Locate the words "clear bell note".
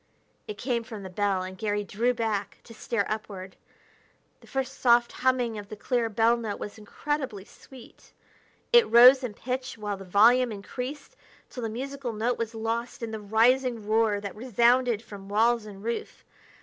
5.75-6.59